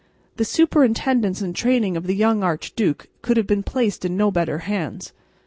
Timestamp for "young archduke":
2.15-3.07